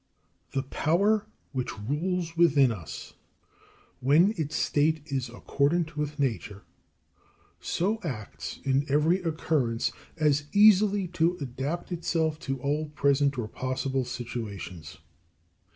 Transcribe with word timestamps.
The 0.53 0.63
power 0.63 1.27
which 1.51 1.77
rules 1.77 2.35
within 2.35 2.71
us, 2.71 3.13
when 3.99 4.33
its 4.35 4.55
state 4.55 5.03
is 5.05 5.29
accordant 5.29 5.95
with 5.95 6.17
nature, 6.17 6.63
so 7.59 7.99
acts 8.03 8.61
in 8.63 8.87
every 8.89 9.21
occurrence 9.21 9.91
as 10.17 10.45
easily 10.53 11.07
to 11.09 11.37
adapt 11.39 11.91
itself 11.91 12.39
to 12.49 12.59
all 12.61 12.89
present 12.89 13.37
or 13.37 13.47
possible 13.47 14.03
situations. 14.03 14.97